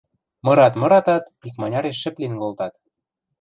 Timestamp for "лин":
2.21-2.33